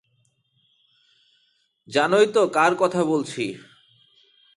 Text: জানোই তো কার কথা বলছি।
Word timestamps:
জানোই 1.87 2.27
তো 2.27 2.41
কার 2.47 2.71
কথা 2.75 3.01
বলছি। 3.03 3.43